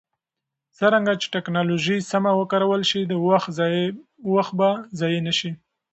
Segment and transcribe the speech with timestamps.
[0.77, 3.01] څرنګه چې ټکنالوژي سمه وکارول شي،
[4.33, 5.51] وخت به ضایع نه شي.